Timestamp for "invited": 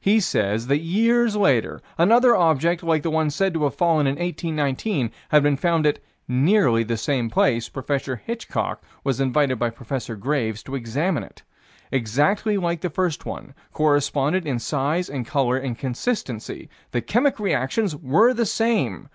9.20-9.58